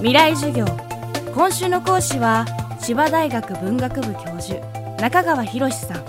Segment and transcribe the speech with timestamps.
[0.00, 0.64] 未来授業。
[1.34, 2.46] 今週の講師は
[2.80, 4.58] 千葉大学文学部教授
[4.98, 6.04] 中川博さん。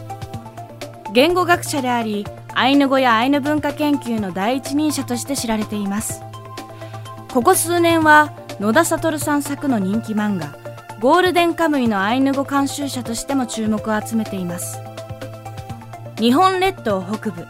[1.11, 6.21] 言語学者でありアイヌ語やアイヌ文化研究の第一人者として知られています。
[7.33, 8.31] ここ数年は
[8.61, 10.55] 野田悟さん作の人気漫画
[11.01, 14.79] ゴールデンカムイのアイヌ語監修者としても注目を集めています。
[16.17, 17.45] 日本列島北部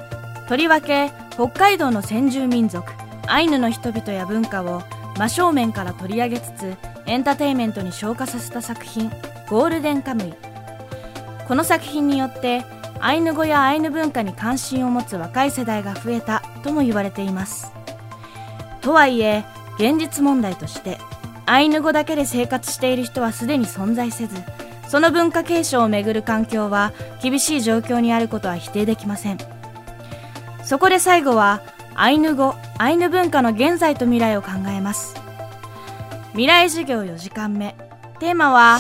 [0.50, 2.92] とりわけ北海道の先住民族
[3.28, 4.82] アイヌの人々や文化を
[5.22, 6.76] 真正面から取り上げつつ
[7.06, 9.12] エンターテインメントに昇華させた作品
[9.48, 10.34] ゴールデンカムイ。
[11.48, 12.66] この作品によって
[13.00, 17.71] アイヌ語やアイヌ文化に関心を持つ若い世代が増えたとも言われています。
[18.82, 19.46] とはいえ
[19.76, 20.98] 現実問題として
[21.46, 24.36] アイヌ語だけで生活している人はすでに存在せず
[24.88, 29.38] その文化継承をめぐる環境は厳しい状況にあることは否定できません。
[30.64, 31.62] そこで最後は
[31.93, 35.16] アイヌ語アイヌ文化の現在と未来を考えます
[36.31, 37.75] 未来授業4時間目
[38.19, 38.80] テーマは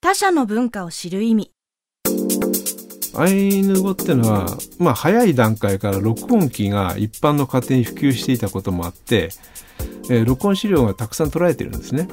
[0.00, 1.50] 他者の文化を知る意味
[3.14, 4.46] アイヌ語っていうのは、
[4.78, 9.30] まあ、早い段階から録音機が一般の家庭に普及していたこともあって、
[10.10, 12.08] えー、録音資料がたくさん取られてるんですね。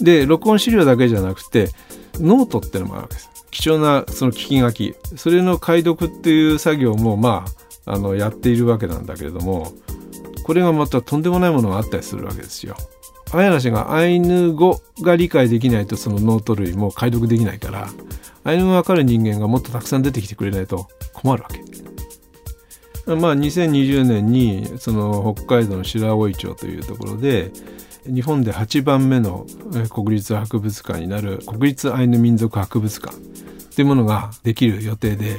[0.00, 1.68] で録音資料だけじゃなくて
[2.14, 3.30] ノートっていうのもあるわけです。
[3.52, 7.44] 貴重なその聞き書きそれの解読っていう作業もま
[7.86, 9.72] ああのやっているわけなんだけれども
[10.42, 12.76] これがまたとんでもないものがあったりするわけですよ。
[13.32, 17.88] あやなしがアイヌ語が理解できないとそのノート類も解読できないから
[18.42, 21.60] アイヌ語がわかる人間がもっとたくさん出てきてくれないと困るわけ。
[23.06, 27.50] まあ、2020年にその北海道の白老町というところで
[28.04, 29.46] 日本で8番目の
[29.88, 33.16] 国立博物館になる国立アイヌ民族博物館
[33.74, 35.38] というものができる予定で、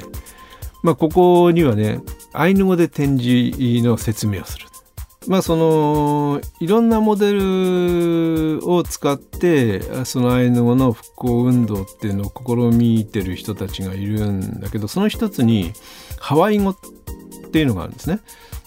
[0.84, 2.02] まあ、ここにはね
[2.34, 4.71] アイヌ語で展示の説明をする。
[5.28, 15.74] まあそのいろんなモデルを使ってそのアイヌ語の復興運動っていうのを試みてる人たちがいるんだけどその一つに
[16.20, 16.76] ハワイ語っ
[17.52, 18.20] ていうのがあるんですね。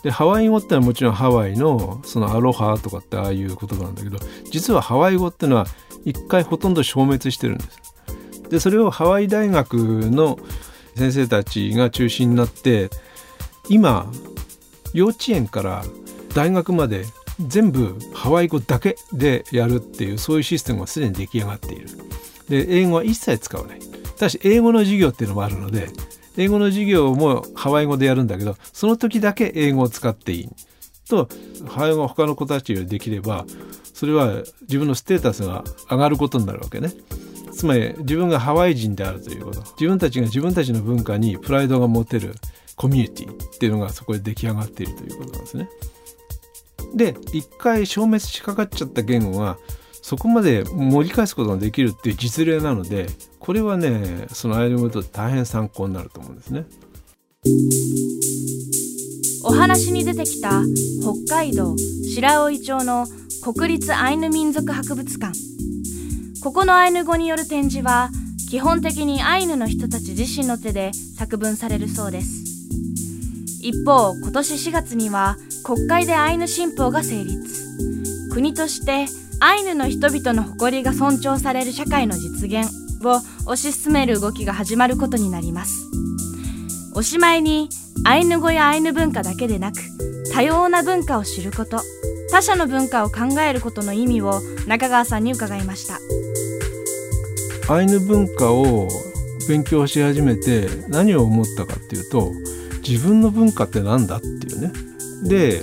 [0.05, 4.19] でハワイ語ってのはもちろんハワイのそのアロハとかってああいう言葉なんだけど
[4.51, 5.67] 実はハワイ語っていうのは
[6.05, 7.79] 一回ほとんど消滅してるんです。
[8.51, 10.39] でそれをハワイ大学の
[10.95, 12.91] 先生たちが中心になって
[13.69, 14.07] 今
[14.93, 15.85] 幼稚園から
[16.35, 17.05] 大学まで
[17.41, 21.89] 全部ハワイ語だけでやるっていうそういうシステムがすでに出来上がっている。
[22.49, 23.81] で英語は一切使わない。
[24.17, 25.89] ただし英語の授業っていうのもあるので
[26.37, 30.49] 英語の授業もハワイ語でやるんだけどその時だけ英語を使っていい。
[31.09, 31.29] と
[31.67, 33.45] ハワイ語が他の子たちよりできれば
[33.93, 36.93] それは自分のステータスが上がることになるわけね。
[37.53, 42.35] つまり自分がハワイ人であるということ自分たちが自分たちの文化にプライドが持てる
[42.75, 45.69] コミュニティっていうのがそこで出来上がっているということなんですね。
[46.95, 49.59] で一回消滅しかかっちゃった言語が
[50.03, 53.07] そこまで盛り返すことができるっていう実例なので
[53.39, 56.67] これはねそのアイヌ語と大変参考になると思うんですね。
[59.45, 60.63] お話に出てきた
[61.27, 61.77] 北海道
[62.15, 63.07] 白老町の
[63.43, 65.33] 国立アイヌ民族博物館
[66.43, 68.09] ここのアイヌ語による展示は
[68.49, 72.45] 基本的にアイヌの人たち自身の手で作文されるそうです
[73.61, 77.41] 一方今年4月には国会でアイヌ新法が成立。
[78.31, 79.07] 国として
[79.41, 82.71] アイヌの人々の誇りが尊重される社会の実現
[83.03, 83.15] を
[83.51, 85.87] 推し進める動きが始まることになります。
[86.95, 87.71] おしまいに
[88.05, 89.81] アイヌ語やアイヌ文化だけでなく
[90.35, 91.81] 多様な文化を知ること
[92.31, 95.99] 他者の文化を考えることの意味を中川さんに伺いました。
[97.73, 98.87] アイヌ文化を
[99.49, 102.33] 勉強し始めて何を思ったかっていうと
[102.87, 104.94] 自分の文化って何だっていうね。
[105.23, 105.63] で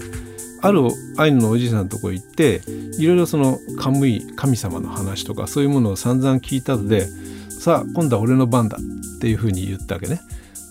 [0.61, 0.81] ある
[1.17, 2.61] アイヌのおじいさんのとこ行って
[2.97, 7.07] いろいろそのカムイ神様の話とかそういうものを散々聞いたので
[7.49, 10.21] さあ今度は俺の番だっていうふうに言ったわけね。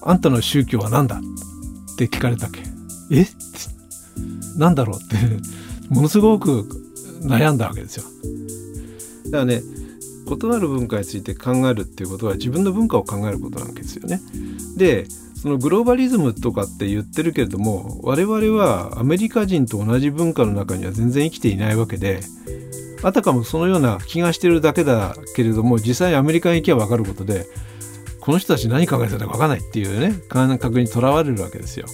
[0.03, 1.17] あんたの宗教は何だ？
[1.17, 1.21] っ
[1.97, 2.63] て聞かれたわけ。
[3.11, 3.27] え？
[4.57, 5.17] なんだろうって
[5.89, 6.69] ものすごく
[7.23, 8.05] 悩んだわけですよ。
[9.27, 9.63] だからね
[10.27, 14.21] 異なる文化について考えるっていうことは自分の文化を考えることなわけですよね。
[14.77, 15.07] で
[15.41, 22.21] そのグローバリズムとかって言ってるけれども我々はアメリカ人と同じ文化の中には全然生きていないわけで
[23.03, 27.47] あたかもそのような気がしてるだけだけれども実際アメリカに行けば分かることで
[28.21, 31.87] この人たち何考えてるか分かんないっていうね感覚にとらわれるわけですよ。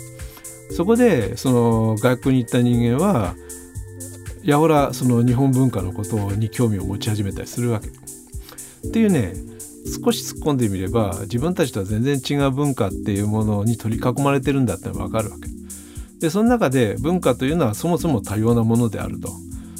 [0.73, 3.37] そこでその外国に行った人間は
[4.43, 7.89] やほらその日本文化のことに興味を持ち始めたりするわけ。
[8.89, 9.35] っていうね
[9.87, 15.49] 少し突っ込んでみれば自分たちとは全然違う文化っていうものに取り囲まれてるんだってのが分かるわけ。
[16.21, 19.31] でその中で文化というのはそもそも多様なものであると。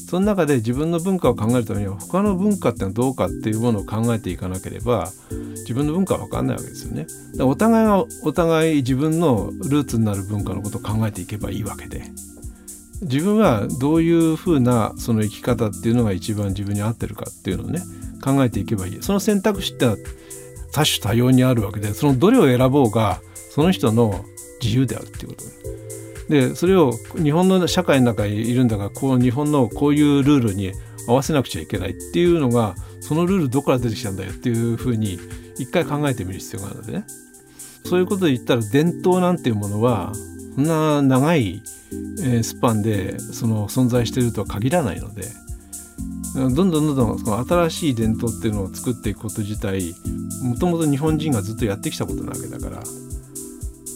[0.09, 5.11] その中で自分の文化を考えるためには他の文化ってのはどうかっていうものを考えていかなければ
[5.57, 7.09] 自分の文化は分かんないわけですよね。
[7.41, 12.05] お互いがお互い自分のルーツになる文化のことを考えていけばいいわけで
[13.03, 17.83] 自分はどういうふうなその生き方っていうのが一番自分に合ってるかっていうのをね
[18.23, 18.99] 考えていけばいい。
[19.03, 19.97] その選択肢っては
[20.73, 23.21] 多種多様にあるわけでそのどれを選ぼうが
[23.51, 24.25] その人の
[24.63, 25.43] 自由であるっていうこと。
[26.29, 26.93] でそれを
[27.23, 30.73] 日本の社会の中にいるんだからこう日本のこういうルールに
[31.07, 35.21] 合わせなくちゃいけないっていうのがそのルールどこから出てきたんだよっていうふうに
[35.57, 37.05] 一回考えてみる必要があるのでね。
[37.85, 40.13] そういうことで言ったら伝統なんていうものは
[40.57, 41.63] そんな長い
[42.43, 45.23] スパンでその存在しているとは限らないので
[46.35, 49.95] どんどんどんどんその新しい伝統っていうのを作っていくこと自体
[50.43, 52.83] もともと日本人がずっとやってきたことなわけだから。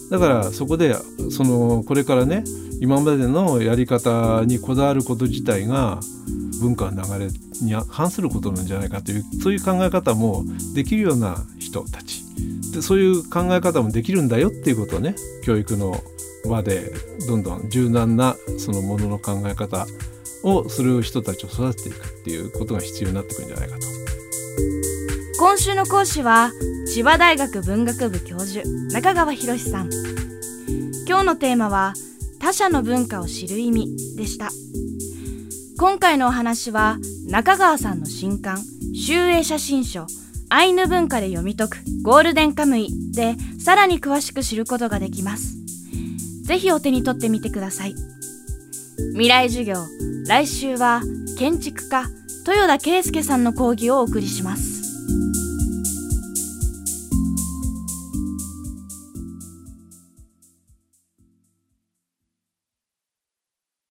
[0.09, 0.93] だからそこで
[1.29, 2.43] そのこれからね
[2.81, 6.01] 今までのやり方にこだわること自体が
[6.59, 7.31] 文化の流れ
[7.61, 10.43] に反することなんじゃないかというそういう考え方も
[10.75, 12.25] できるような人たち。
[12.73, 15.95] でそういう考え方もできるんだよっていうことをね教育の
[16.49, 16.91] 場で
[17.27, 19.85] どんどん柔軟なそのものの考え方
[20.43, 23.87] をする人たちを育てていくっていうことが必要になってくるんじゃないかと。
[25.39, 26.51] 今週の講師は
[26.93, 29.89] 千葉大学文学部教授中川博さん。
[31.07, 31.93] 今日のテーマは
[32.39, 34.49] 他者の文化を知る意味でした。
[35.77, 40.05] 今回のお話は中川さんの新刊集英写真書
[40.49, 45.55] アイヌ文化で読み解くゴールデンカムイでさらに詳しく知ることができます。
[46.43, 47.95] ぜひお手に取ってみてください。
[49.13, 49.77] 未来授業
[50.27, 51.01] 来週は
[51.37, 52.05] 建築家
[52.47, 54.80] 豊田圭介さんの講義をお送りします。